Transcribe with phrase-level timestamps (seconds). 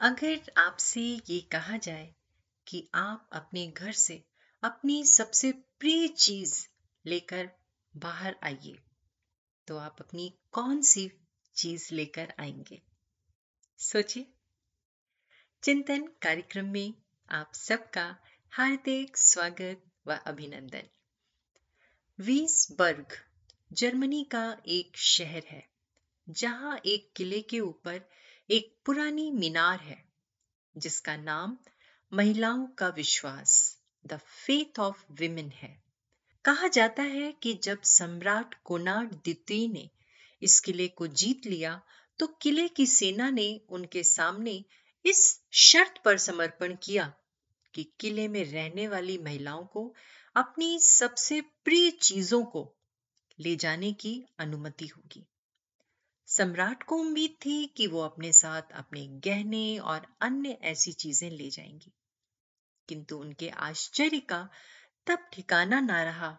[0.00, 1.00] अगर आपसे
[1.30, 2.14] ये कहा जाए
[2.66, 4.24] कि आप अपने घर से
[4.62, 6.68] अपनी सबसे प्रिय चीज़
[7.06, 7.50] लेकर
[7.96, 8.78] बाहर आइए
[9.66, 11.12] तो आप अपनी कौन सी
[11.56, 12.82] चीज़ लेकर आएँगे?
[13.78, 14.26] सोचिए।
[15.62, 16.94] चिंतन कार्यक्रम में
[17.30, 18.16] आप सबका
[18.52, 20.82] हार्दिक स्वागत व अभिनंदन।
[22.18, 23.06] वीसबर्ग
[23.72, 25.68] जर्मनी का एक शहर है,
[26.30, 28.08] जहाँ एक किले के ऊपर
[28.50, 30.04] एक पुरानी मीनार है,
[30.76, 31.58] जिसका नाम
[32.12, 35.82] महिलाओं का विश्वास द फेथ ऑफ़ विमेन है।
[36.44, 39.90] कहा जाता है कि जब सम्राट कोनार्ड द्वितीय ने
[40.42, 41.82] इस किले को जीत लिया
[42.18, 44.64] तो किले की सेना ने उनके सामने
[45.04, 47.14] इस शर्त पर समर्पण किया
[47.74, 49.94] कि किले में रहने वाली महिलाओं को
[50.36, 52.76] अपनी सबसे प्रिय चीज़ों को
[53.40, 55.26] ले जाने की अनुमति होगी।
[56.30, 61.50] सम्राट को उम्मीद थी कि वो अपने साथ अपने गहने और अन्य ऐसी चीज़ें ले
[61.50, 61.92] जाएँगी।
[62.88, 64.48] किंतु उनके आश्चर्य का
[65.06, 66.38] तब ठिकाना ना रहा,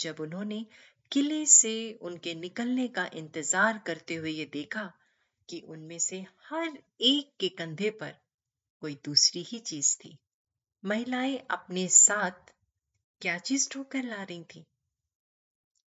[0.00, 0.66] जब उन्होंने
[1.12, 4.92] किले से उनके निकलने का इंतज़ार करते हुए ये देखा
[5.48, 8.14] कि उनमें से हर एक के कंधे पर
[8.80, 10.18] कोई दूसरी ही चीज़ थी।
[10.84, 12.52] महिलाएँ अपने साथ
[13.22, 14.64] क्या चीज़ ढोकर ला रही थी?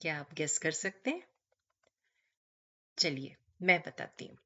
[0.01, 1.30] क्या आप गेस कर सकते हैं?
[3.01, 4.37] चलिए, मैं बताती हूँ।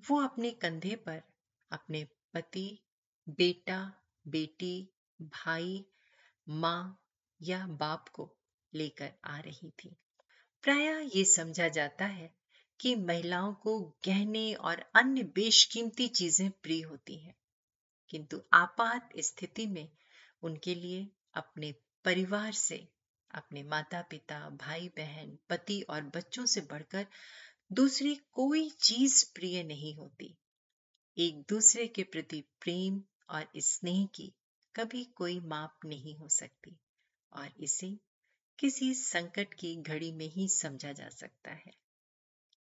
[0.00, 1.22] वो अपने कंधे पर
[1.70, 2.66] अपने पति,
[3.26, 3.80] बेटा,
[4.26, 4.88] बेटी,
[5.20, 5.84] भाई,
[6.46, 6.98] माँ
[7.40, 8.30] या बाप को
[8.72, 9.96] लेकर आ रही थी।
[10.64, 12.30] प्राय ये समझा जाता है
[12.80, 17.34] कि महिलाओं को गहने और अन्य बेशकीमती चीज़ें प्रिय होती हैं,
[18.10, 19.88] किंतु आपात स्थिति में
[20.42, 21.72] उनके लिए अपने
[22.04, 22.88] परिवार से,
[23.30, 27.06] अपने माता पिता भाई बहन पति और बच्चों से बढ़कर
[27.72, 30.36] दूसरी कोई चीज़ प्रिय नहीं होती।
[31.18, 34.34] एक दूसरे के प्रति प्रेम और स्नेह की
[34.76, 36.76] कभी कोई माप नहीं हो सकती
[37.32, 37.98] और इसे
[38.58, 41.72] किसी संकट की घड़ी में ही समझा जा सकता है।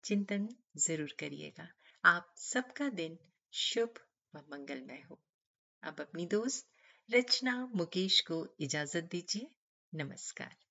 [0.04, 1.68] चिंतन ज़रूर करिएगा।
[2.04, 3.18] आप सबका दिन
[3.52, 3.94] शुभ
[4.34, 5.20] व मंगलमय हो।
[5.82, 6.70] अब अपनी दोस्त
[7.10, 9.50] रचना मुकेश को इजाज़त दीजिए।
[9.94, 10.65] नमस्कार।